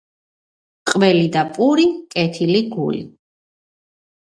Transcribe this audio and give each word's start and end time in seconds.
ყველი 0.93 1.27
და 1.35 1.43
პური- 1.59 1.87
კეთილი 2.17 2.65
გული 2.73 3.05